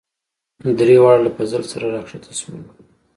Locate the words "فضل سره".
1.37-1.85